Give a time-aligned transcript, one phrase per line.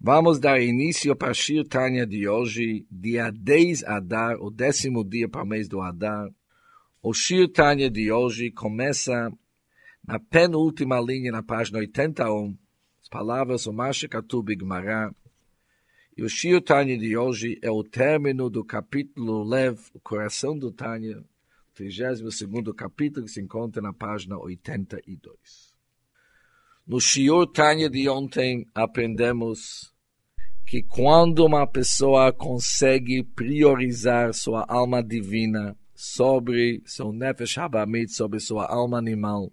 [0.00, 5.42] Vamos dar início para Shir Tanya de hoje, dia 10 Adar, o décimo dia para
[5.42, 6.30] o mês do Adar.
[7.02, 9.32] O Shir Tanya de hoje começa
[10.06, 12.56] na penúltima linha, na página 81,
[13.02, 15.12] as palavras o Masha Katub Gemara.
[16.16, 20.70] E o Shir Tanya de hoje é o término do capítulo Lev, o coração do
[20.70, 22.22] Tanya, o 32
[22.76, 25.67] capítulo que se encontra na página 82.
[26.88, 29.92] No Shiur Tanya de ontem aprendemos
[30.64, 38.64] que quando uma pessoa consegue priorizar sua alma divina sobre seu Nefesh Habamit, sobre sua
[38.64, 39.52] alma animal,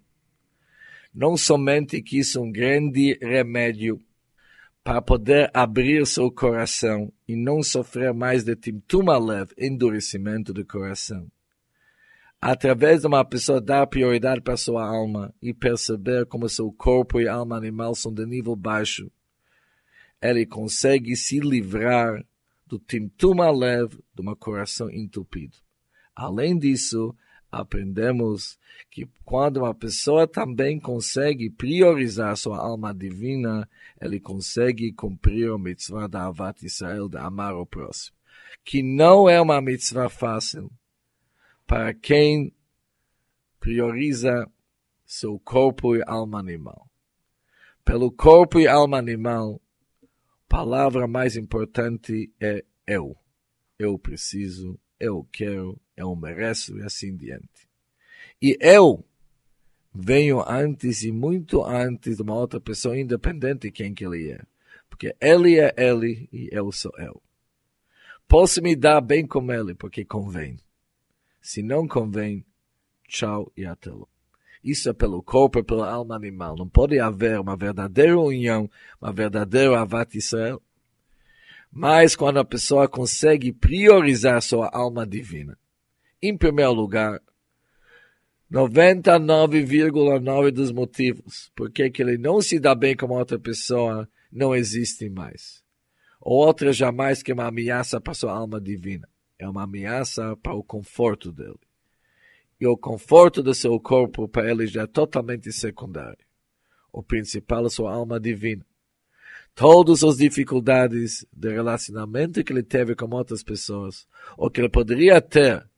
[1.14, 4.00] não somente que isso é um grande remédio
[4.82, 11.30] para poder abrir seu coração e não sofrer mais de Timtum Alev, endurecimento do coração,
[12.48, 17.26] através de uma pessoa dar prioridade para sua alma e perceber como seu corpo e
[17.26, 19.10] alma animal são de nível baixo,
[20.22, 22.24] ele consegue se livrar
[22.64, 25.56] do timtum alev, de um coração entupido.
[26.14, 27.12] Além disso,
[27.50, 28.56] aprendemos
[28.92, 33.68] que quando uma pessoa também consegue priorizar sua alma divina,
[34.00, 38.16] ele consegue cumprir a mitzvah da Avat Israel, de amar o próximo.
[38.64, 40.70] Que não é uma mitzvah fácil,
[41.66, 42.54] para quem
[43.58, 44.48] prioriza
[45.04, 46.88] seu corpo e alma animal.
[47.84, 49.60] Pelo corpo e alma animal,
[50.02, 50.06] a
[50.48, 53.16] palavra mais importante é eu.
[53.78, 57.68] Eu preciso, eu quero, eu mereço e assim diante.
[58.40, 59.04] E eu
[59.94, 64.40] venho antes e muito antes de uma outra pessoa independente de quem que ele é.
[64.88, 67.20] Porque ele é ele e eu sou eu.
[68.28, 70.58] Posso me dar bem com ele porque convém.
[71.46, 72.44] Se não convém,
[73.06, 74.08] tchau e até logo.
[74.64, 76.56] Isso é pelo corpo e pela alma animal.
[76.56, 78.68] Não pode haver uma verdadeira união,
[79.00, 80.60] uma verdadeira avat Israel.
[81.70, 85.56] Mas quando a pessoa consegue priorizar sua alma divina,
[86.20, 87.22] em primeiro lugar,
[88.50, 95.08] 99,9 dos motivos por que ele não se dá bem com outra pessoa não existem
[95.08, 95.62] mais.
[96.20, 100.62] Outra jamais que é uma ameaça para sua alma divina é uma ameaça para o
[100.62, 101.58] conforto dele.
[102.60, 106.24] E o conforto do seu corpo para ele já é totalmente secundário.
[106.90, 108.64] O principal é sua alma divina.
[109.54, 115.20] Todas as dificuldades de relacionamento que ele teve com outras pessoas, ou que ele poderia
[115.20, 115.68] ter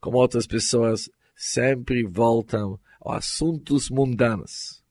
[0.00, 4.82] com outras pessoas, sempre voltam a assuntos mundanos.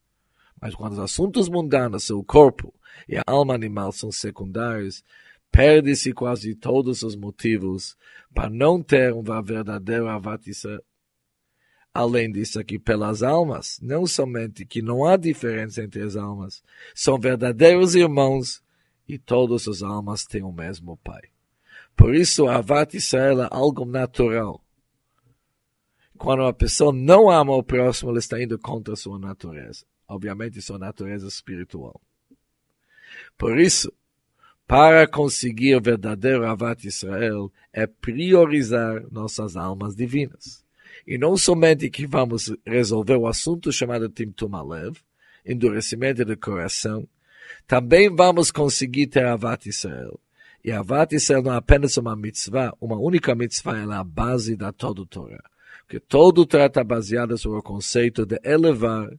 [0.60, 2.74] Mas quando os assuntos mundanos, seu corpo
[3.08, 5.04] e a alma animal são secundários,
[5.52, 7.96] perde-se quase todos os motivos
[8.34, 10.82] para não ter uma verdadeira avatissa.
[11.94, 17.20] Além disso aqui, pelas almas, não somente que não há diferença entre as almas, são
[17.20, 18.64] verdadeiros irmãos
[19.08, 21.24] e todas as almas têm o mesmo Pai.
[21.96, 24.64] Por isso, a Avat Israel é algo natural.
[26.18, 29.86] Quando uma pessoa não ama o próximo, ela está indo contra a sua natureza.
[30.08, 32.00] Obviamente, sua natureza espiritual.
[33.38, 33.92] Por isso,
[34.70, 40.64] para conseguir o verdadeiro Avat Israel, é priorizar nossas almas divinas.
[41.08, 44.98] E não somente que vamos resolver o assunto chamado Timtum Alev,
[45.44, 47.08] endurecimento do coração,
[47.66, 50.20] também vamos conseguir ter Avat Israel.
[50.64, 54.56] E Avat Israel não é apenas uma mitzvah, uma única mitzvah, ela é a base
[54.56, 55.42] da todo Torá.
[55.80, 59.10] Porque todo o Torá está baseado sobre o conceito de elevar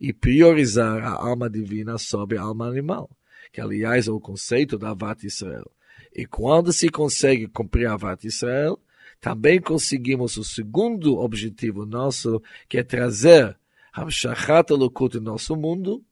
[0.00, 3.10] e priorizar a alma divina sobre a alma animal
[3.54, 5.70] que aliás é o conceito da Avat Israel.
[6.12, 8.80] E quando se consegue cumprir a Avat Israel,
[9.20, 13.56] também conseguimos o segundo objetivo nosso, que é trazer
[13.92, 16.04] Hamshachat Elokut em nosso mundo,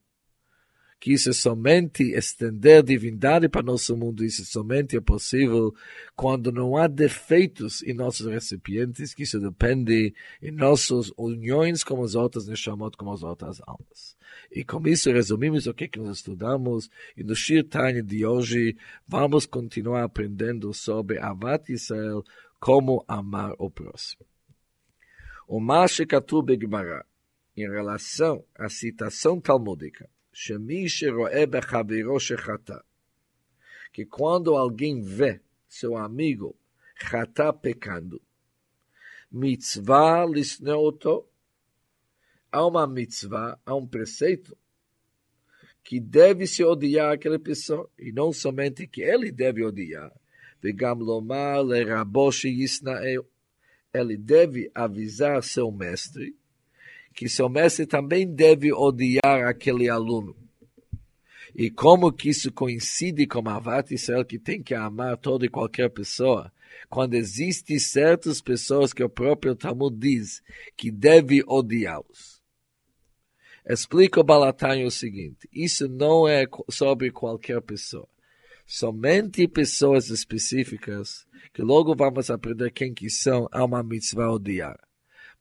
[1.11, 5.75] isso é somente estender divindade para nosso mundo, isso somente é possível
[6.15, 12.15] quando não há defeitos em nossos recipientes, que isso depende em nossas uniões com as
[12.15, 14.17] outras Neshamot, com as outras almas.
[14.51, 18.77] E com isso resumimos o que, que nós estudamos, e no Shir Tanya de hoje
[19.09, 22.23] vamos continuar aprendendo sobre Avat Israel,
[22.61, 24.25] como amar o próximo.
[25.49, 27.05] O Mashekatu Begmará,
[27.57, 30.09] em relação à citação talmúdica,
[33.93, 36.57] que quando alguém vê seu amigo
[36.97, 38.21] chata pecando,
[39.31, 41.27] mitzvah lisneoto,
[42.51, 44.57] há uma mitzvah, há um preceito
[45.85, 50.13] que deve se odiar aquela pessoa, e não somente que ele deve odiar,
[53.93, 56.37] ele deve avisar seu mestre
[57.15, 60.37] que seu mestre também deve odiar aquele aluno.
[61.55, 65.91] E como que isso coincide com Avat Israel, que tem que amar toda e qualquer
[65.91, 66.51] pessoa,
[66.89, 70.43] quando existem certas pessoas que o próprio Talmud diz
[70.77, 72.41] que deve odiá-los.
[73.69, 78.09] Explica o Balatani o seguinte, isso não é sobre qualquer pessoa.
[78.67, 84.81] Somente pessoas específicas, que logo vamos aprender quem que são, há uma mitzvah odiar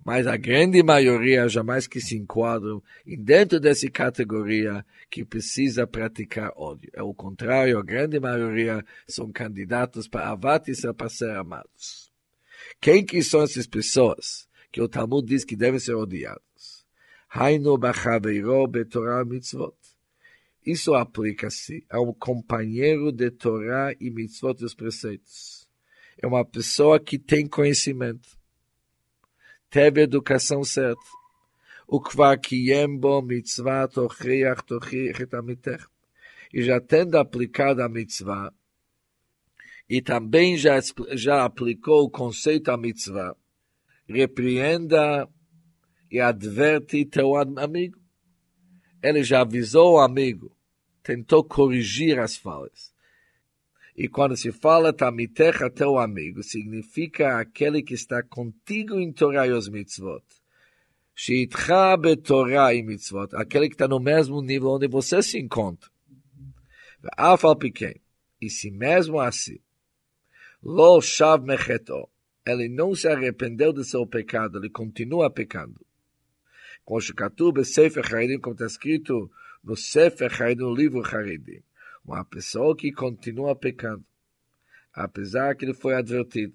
[0.03, 6.89] mas a grande maioria jamais que se enquadram dentro dessa categoria que precisa praticar ódio.
[6.93, 12.11] É o contrário, a grande maioria são candidatos para avat e para ser amados.
[12.79, 16.85] Quem que são essas pessoas que o Talmud diz que devem ser odiados?
[17.29, 19.75] Hainu bachaveiro betorah mitzvot.
[20.65, 25.67] Isso aplica-se a um companheiro de Torá e mitzvot dos preceitos.
[26.21, 28.40] É uma pessoa que tem conhecimento
[29.71, 31.01] teve a educação certa.
[31.87, 32.37] O que vai
[33.23, 35.87] mitzvah tochiach tochiach.
[36.53, 38.53] E já tendo aplicado a mitzvah,
[39.89, 40.79] e também já,
[41.13, 43.35] já aplicou o conceito a mitzvah,
[44.07, 45.27] repreenda
[46.09, 47.99] e adverte teu amigo.
[49.03, 50.55] Ele já avisou o amigo,
[51.03, 52.93] tentou corrigir as falhas.
[53.95, 59.51] E quando se fala Tamitecha, teu amigo, significa aquele que está contigo em Torah e
[59.51, 60.23] os mitzvot.
[61.13, 65.89] Sheitcha betorah e mitzvot, aquele que está no mesmo nível onde você se encontra.
[67.17, 67.99] Afal pequeno.
[68.41, 69.59] E se mesmo assim,
[70.63, 72.09] lo shav mecheto,
[72.45, 75.85] ele não se arrependeu de seu pecado, ele continua pecando.
[76.83, 79.29] Como está escrito
[79.63, 81.61] no Sefer Haredim, no livro Haredim
[82.03, 84.03] uma pessoa que continua pecando,
[84.93, 86.53] apesar que ele foi advertido,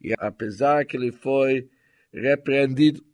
[0.00, 1.68] e apesar que ele foi
[2.12, 3.04] repreendido,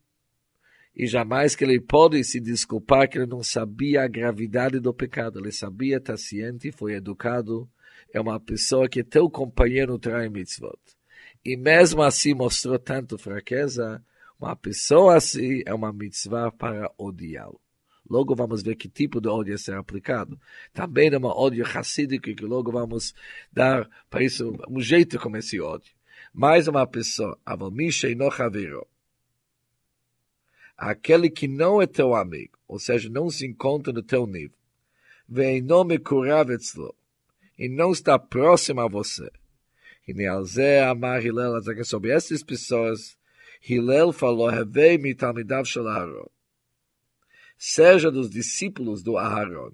[0.95, 5.39] e jamais que ele pode se desculpar que ele não sabia a gravidade do pecado,
[5.39, 7.69] ele sabia, está ciente, foi educado,
[8.13, 10.79] é uma pessoa que teu companheiro trai mitzvot.
[11.45, 14.03] E mesmo assim mostrou tanto fraqueza,
[14.41, 17.61] uma pessoa assim é uma mitzvah para odiá-lo.
[18.09, 20.41] Logo vamos ver que tipo de ódio será aplicado.
[20.73, 23.15] Também é uma ódio racídico que logo vamos
[23.53, 25.93] dar para isso um jeito como esse ódio.
[26.33, 28.17] Mais uma pessoa, avamisha e
[30.77, 34.59] Aquele que não é teu amigo, ou seja, não se encontra no teu nível.
[35.29, 36.95] Vem nome kuravetzlo.
[37.59, 39.31] E não está próximo a você.
[40.07, 43.17] E nealzé amar Hillel, sobre essas pessoas,
[43.67, 46.29] Hillel falou, Hevei mitamidav shel Aharon
[47.58, 49.74] seja dos discípulos do Aharon.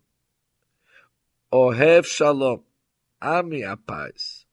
[1.51, 2.61] Ohev Shalom,
[3.19, 4.45] ame a paz.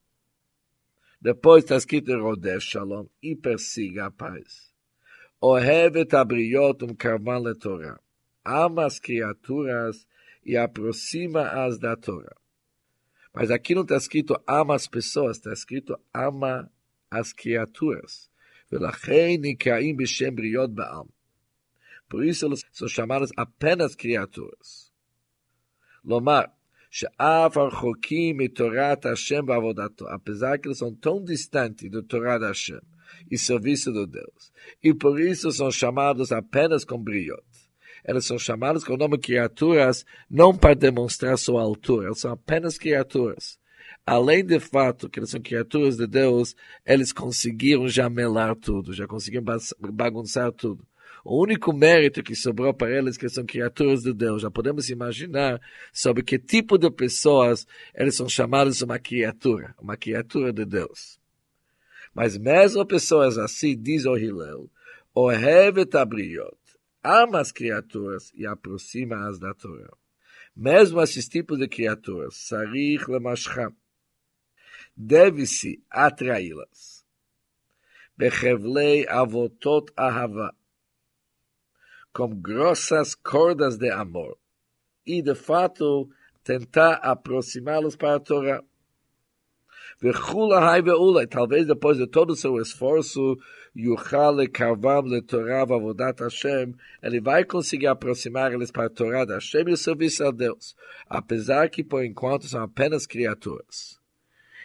[1.21, 4.73] Depois está escrito Rodev Shalom, e persiga a paz.
[5.41, 8.01] Ohev et abriot um carvan le Torah.
[8.45, 10.07] Ama as criaturas
[10.45, 12.37] e aproxima-as da Torah.
[13.35, 16.71] Mas aqui não está escrito ama as pessoas, está escrito ama
[17.11, 18.31] as criaturas.
[18.73, 21.07] ולכן נקראים בשם בריות בעם.
[22.10, 24.92] Por isso elas são chamadas apenas criaturas.
[26.04, 26.52] Lomar,
[30.08, 32.82] apesar que eles são tão distantes do Torá da Hashem
[33.30, 34.52] e serviço de Deus,
[34.84, 37.44] e por isso são chamados apenas com briot.
[38.04, 42.78] Elas são chamadas com o nome criaturas não para demonstrar sua altura, elas são apenas
[42.78, 43.60] criaturas.
[44.06, 49.06] Além do fato que eles são criaturas de Deus, eles conseguiram já melar tudo, já
[49.06, 49.46] conseguiram
[49.92, 50.88] bagunçar tudo.
[51.24, 54.42] O único mérito que sobrou para eles que são criaturas de Deus.
[54.42, 55.60] Já podemos imaginar
[55.92, 61.20] sobre que tipo de pessoas eles são chamados uma criatura, uma criatura de Deus.
[62.14, 64.70] Mas mesmo pessoas assim, diz o Hillel,
[65.14, 66.58] Ohevet abriot,
[67.04, 69.92] ama as criaturas e aproxima-as da Torá.
[70.56, 73.74] Mesmo esses tipos de criaturas, sarich lemashcham,
[74.96, 77.06] deve-se atraí-las.
[78.18, 80.54] Bechevlei avotot ahava,
[82.14, 84.38] com grossas cordas de amor
[85.06, 86.10] e, de fato,
[86.44, 88.64] tentar aproximá-los para a Torá.
[91.30, 93.38] Talvez depois de todo o seu esforço,
[93.76, 96.74] Yuchale Karvam le Torah Vavodat Hashem,
[97.04, 100.76] ele vai conseguir aproximar eles para a Torá da Hashem e o serviço a Deus,
[101.08, 104.00] apesar que por enquanto são apenas criaturas.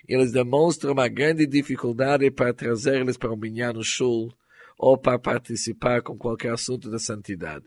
[0.07, 4.33] Eles demonstram uma grande dificuldade para trazer eles para o Minyan Shul,
[4.79, 7.67] ou para participar com qualquer assunto da santidade.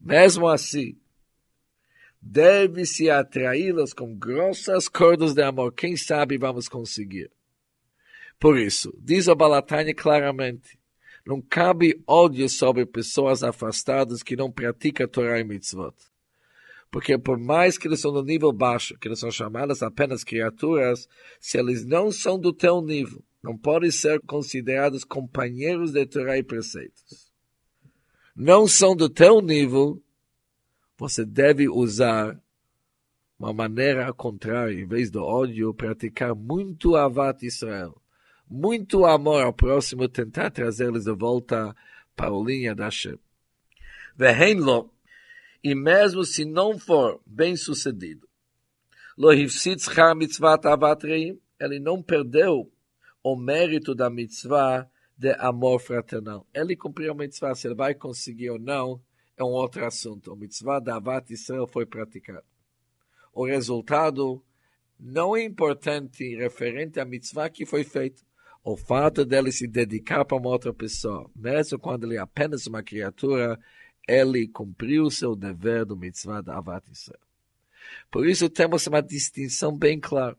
[0.00, 0.96] Mesmo assim,
[2.20, 5.72] deve-se atraí-los com grossas cordas de amor.
[5.72, 7.30] Quem sabe vamos conseguir.
[8.38, 10.78] Por isso, diz o Balatani claramente,
[11.26, 15.94] não cabe ódio sobre pessoas afastadas que não praticam Torah e Mitzvot.
[16.90, 21.06] Porque por mais que eles são no nível baixo, que eles são chamadas apenas criaturas,
[21.38, 26.42] se eles não são do teu nível, não podem ser considerados companheiros de Torá e
[26.42, 27.30] preceitos.
[28.36, 30.02] Não são do teu nível,
[30.96, 32.38] você deve usar
[33.38, 38.00] uma maneira contrária, em vez do ódio, praticar muito avat Israel,
[38.48, 41.74] muito amor ao próximo, tentar trazê-los de volta
[42.14, 43.18] para a linha da Hashem.
[44.14, 44.92] Vehenlo,
[45.64, 48.28] e mesmo se não for bem sucedido,
[49.16, 49.30] lo
[50.14, 52.70] mitzvat avat ele não perdeu
[53.22, 56.46] o mérito da mitzvah de amor fraternal.
[56.54, 59.00] Ele cumpriu a mitzvah, se ele vai conseguir ou não,
[59.36, 60.32] é um outro assunto.
[60.32, 62.44] A mitzvah da Avat Israel foi praticada.
[63.32, 64.42] O resultado
[64.98, 68.22] não é importante referente à mitzvah que foi feita.
[68.62, 72.82] O fato dele se dedicar para uma outra pessoa, mesmo quando ele é apenas uma
[72.82, 73.58] criatura,
[74.06, 77.20] ele cumpriu seu dever do mitzvah da Avat Israel.
[78.10, 80.36] Por isso temos uma distinção bem clara.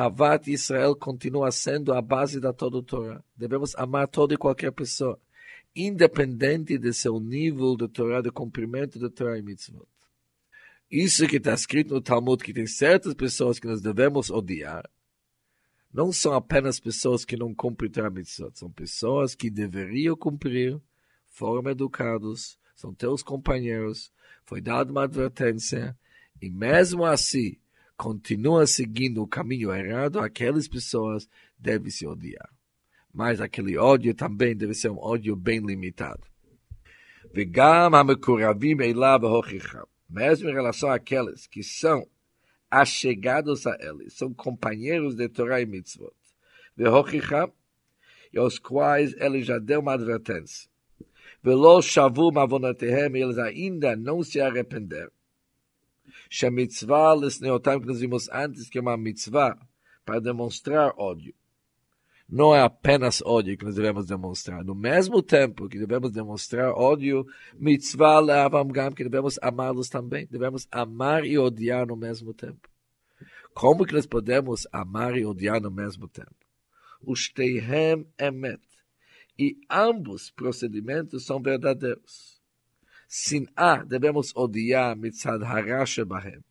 [0.00, 3.24] Avat Israel continua sendo a base da toda a Torá.
[3.36, 5.20] Devemos amar toda e qualquer pessoa,
[5.74, 9.88] independente de seu nível de Torá, de cumprimento da Torá e mitzvot.
[10.88, 14.88] Isso que está escrito no Talmud, que tem certas pessoas que nós devemos odiar,
[15.92, 20.80] não são apenas pessoas que não cumprem Torá mitzvot, são pessoas que deveriam cumprir,
[21.26, 24.12] foram educados, são teus companheiros,
[24.44, 25.98] foi dada uma advertência,
[26.40, 27.56] e mesmo assim,
[27.98, 31.28] continua seguindo o caminho errado, aquelas pessoas
[31.58, 32.48] devem se odiar.
[33.12, 36.22] Mas aquele ódio também deve ser um ódio bem limitado.
[40.08, 42.06] Mesmo em relação àqueles que são
[42.70, 46.14] achegados a ele, são companheiros de Torah e Mitzvot.
[48.32, 50.70] E aos quais ele já deu uma advertência.
[51.42, 55.10] Velo shavu mavonatehem, eles ainda não se arrependeram
[56.30, 59.58] Shamitzvah lesneotam, que nós vimos antes, que é uma mitzvah,
[60.04, 61.34] para demonstrar ódio.
[62.28, 64.62] Não é apenas ódio que nós devemos demonstrar.
[64.62, 67.26] No mesmo tempo que devemos demonstrar ódio,
[67.58, 70.26] mitzvah leavam gam, que devemos amá-los também.
[70.30, 72.68] Devemos amar e odiar no mesmo tempo.
[73.54, 76.36] Como que nós podemos amar e odiar no mesmo tempo?
[77.00, 78.60] Ushterhem emet.
[79.38, 82.37] E ambos procedimentos são verdadeiros.
[83.08, 86.44] Sin'á devemos odiar mitzad harasha bahem,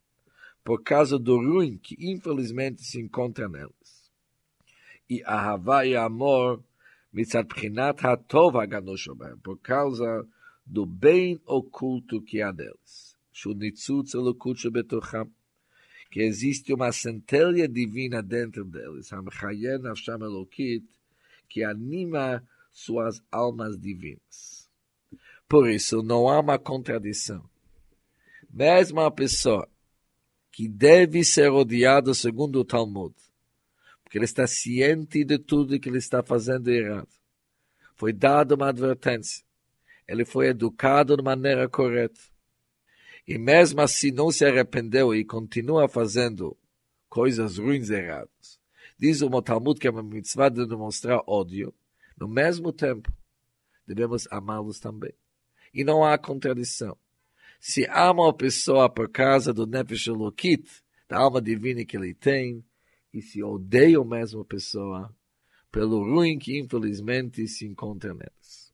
[0.65, 4.11] por causa do ruim que infelizmente se encontra neles.
[5.07, 6.63] E ahavá e amor
[7.13, 10.27] mitzad prinat hatov haganosho bahem, por causa
[10.65, 13.15] do bem oculto que há deles.
[13.31, 15.29] Shunitzutz elokut shebetocham,
[16.09, 20.83] que existe uma centelha divina dentro deles, Hamchayen Hashem Elokit,
[21.47, 24.56] que anima suas almas divinas.
[25.47, 27.49] Por isso, não há uma contradição.
[28.51, 29.67] Mesmo a pessoa
[30.51, 33.15] que deve ser odiada segundo o Talmud,
[34.03, 37.07] porque ele está ciente de tudo que ele está fazendo errado.
[37.95, 39.45] Foi dada uma advertência.
[40.05, 42.19] Ele foi educado de maneira correta.
[43.25, 46.57] E mesmo assim não se arrependeu e continua fazendo
[47.07, 48.59] coisas ruins erradas.
[48.99, 51.73] Diz o Talmud que é uma mitzvah de demonstrar ódio.
[52.17, 53.11] No mesmo tempo,
[53.85, 55.13] devemos amá-los também
[55.77, 56.97] e não há contradição.
[57.59, 60.67] Se ama uma pessoa por causa do Nefesh Elokit,
[61.07, 62.65] da alma divina que ele tem,
[63.13, 65.15] e se odeia a mesma pessoa
[65.71, 68.73] pelo ruim que infelizmente se encontra neles.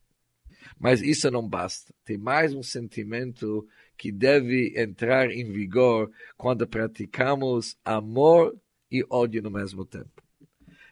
[0.80, 1.94] Mas isso não basta.
[2.06, 3.68] Tem mais um sentimento
[3.98, 8.58] que deve entrar em vigor quando praticamos amor
[8.90, 10.22] e ódio no mesmo tempo.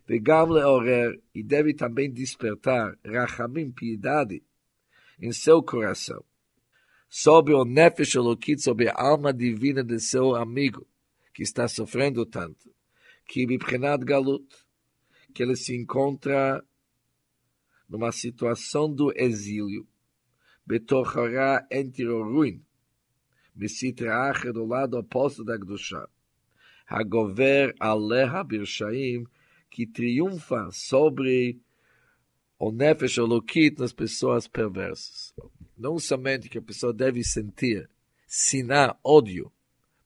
[0.07, 4.43] Vegam leorer, e deve também despertar rachamim, piedade,
[5.21, 6.25] em seu coração,
[7.09, 10.87] sobre o nefesh elokit, sobre a alma divina de seu amigo,
[11.35, 12.75] que está sofrendo tanto,
[13.27, 14.47] que biprenat galut,
[15.35, 16.65] que ele se encontra
[17.89, 19.87] numa situação do exílio,
[20.67, 22.65] betorhará entre o ruim,
[23.55, 26.09] mesitra do lado oposto da Gdusha,
[26.87, 29.25] Hagover aleha birshaim,
[29.71, 31.59] que triunfa sobre
[32.65, 35.35] o nefesh olokit nas pessoas perversas.
[35.77, 37.91] Não somente que a pessoa deve sentir
[38.25, 39.51] sinar ódio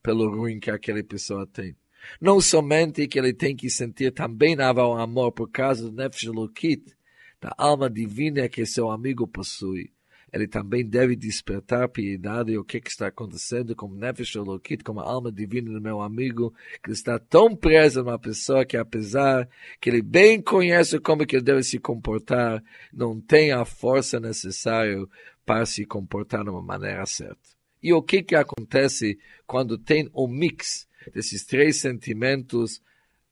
[0.02, 1.76] pelo ruim que aquela pessoa tem.
[2.18, 6.96] Não somente que ele tem que sentir também o amor por causa do nefesh olokit,
[7.38, 9.92] da alma divina que seu amigo possui
[10.36, 15.02] ele também deve despertar piedade o que, que está acontecendo com Nefesh Elokit, com a
[15.02, 16.52] alma divina do meu amigo,
[16.84, 19.48] que está tão preso numa pessoa que apesar
[19.80, 22.62] que ele bem conhece como que ele deve se comportar,
[22.92, 25.02] não tem a força necessária
[25.46, 27.56] para se comportar de uma maneira certa.
[27.82, 32.82] E o que, que acontece quando tem um mix desses três sentimentos,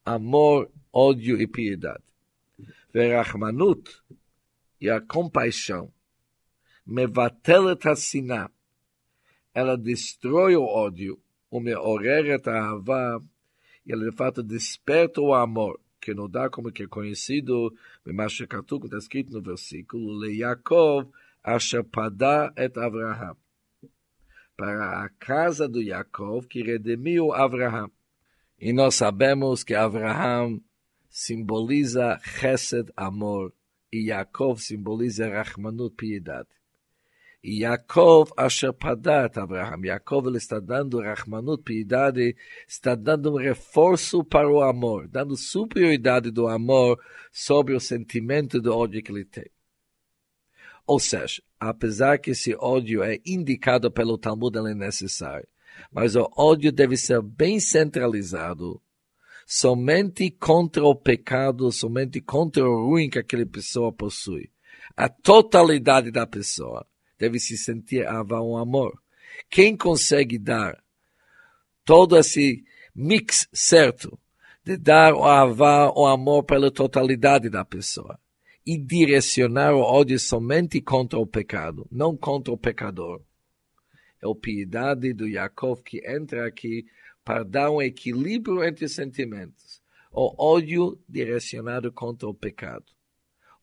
[0.03, 2.03] amor, ódio e piedade?
[2.91, 3.91] Verachmanut
[4.81, 5.91] e a compaixão
[6.86, 8.46] מבטלת השנאה,
[9.54, 11.18] ela destrói o ódio,
[11.52, 13.16] ומעוררת האהבה,
[13.86, 17.72] e ela de fato desperta o amor, que não dá como que é conhecido,
[18.06, 21.02] במה שכתוב, como está escrito no versículo, ליעקב
[21.42, 23.34] אשר פדה את אברהם.
[24.56, 27.90] Para a casa do Yaakov que redimiu Abraham.
[28.58, 30.60] E nós sabemos que Abraham
[31.08, 33.54] simboliza chesed, amor,
[33.90, 36.48] e Yaakov simboliza Rahmanut, piedade.
[37.45, 39.85] Yaakov asher padat Abraham.
[39.85, 42.35] Yaakov ele está dando Rahmanut, piedade,
[42.67, 46.99] está dando um reforço para o amor, dando superioridade do amor
[47.31, 49.45] sobre o sentimento do ódio que ele tem.
[50.87, 55.47] Ou seja, apesar que esse ódio é indicado pelo Talmud, ele é necessário.
[55.91, 58.81] Mas o ódio deve ser bem centralizado,
[59.45, 64.49] somente contra o pecado, somente contra o ruim que aquela pessoa possui.
[64.95, 68.99] A totalidade da pessoa deve se sentir ava um amor.
[69.49, 70.81] Quem consegue dar
[71.83, 74.19] todo esse mix certo
[74.63, 78.19] de dar o avá, o amor pela totalidade da pessoa
[78.65, 83.21] e direcionar o ódio somente contra o pecado, não contra o pecador.
[84.21, 86.85] É a piedade do Yaakov que entra aqui
[87.23, 89.81] para dar um equilíbrio entre os sentimentos.
[90.11, 92.85] O ódio direcionado contra o pecado.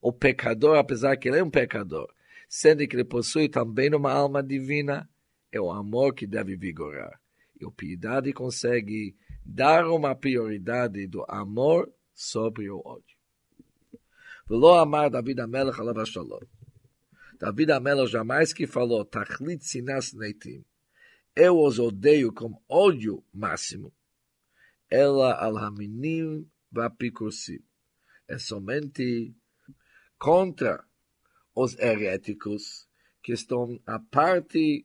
[0.01, 2.09] O pecador, apesar que ele é um pecador,
[2.55, 5.09] sendo que ele possui também uma alma divina,
[5.51, 7.19] é o amor que deve vigorar.
[7.59, 13.17] E a piedade consegue dar uma prioridade do amor sobre o ódio.
[14.47, 16.43] Velo amar David Amelech alav shalom.
[17.41, 20.63] David Amelech jamais que falou, tachlit sinas neitim.
[21.35, 23.91] Eu os odeio com ódio máximo.
[24.91, 27.61] Ela alhaminim vapicursim.
[28.29, 29.35] É somente
[30.19, 30.85] contra
[31.55, 32.89] os heréticos
[33.23, 34.85] que estão à parte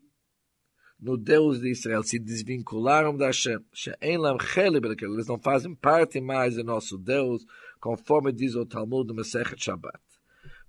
[0.99, 6.97] no Deus de Israel, se desvincularam da Hashem, eles não fazem parte mais do nosso
[6.97, 7.45] Deus,
[7.79, 9.99] conforme diz o Talmud do Masechet Shabbat.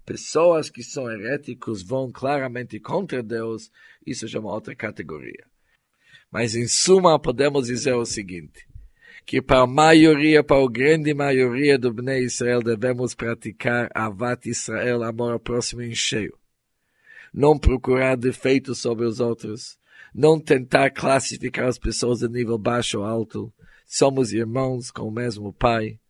[0.05, 3.71] Pessoas que são heréticos vão claramente contra Deus,
[4.07, 5.47] isso já é uma outra categoria.
[6.31, 8.67] Mas em suma podemos dizer o seguinte,
[9.29, 15.03] que para a maioria, para a grande maioria do Bnei Israel, devemos praticar Avat Israel,
[15.03, 16.35] amor ao próximo em cheio.
[17.31, 19.79] Não procurar defeitos sobre os outros.
[20.14, 23.53] Não tentar classificar as pessoas de nível baixo ou alto.
[23.85, 26.01] Somos irmãos com o mesmo Pai.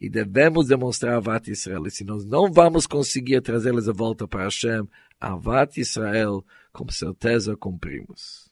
[0.00, 1.86] E devemos demonstrar Avat Israel.
[1.86, 4.88] E se nós não vamos conseguir trazê-las de volta para Hashem,
[5.20, 8.50] Avat Israel, com certeza cumprimos.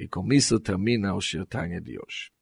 [0.00, 2.34] E com isso termina o Shirtanya de hoje.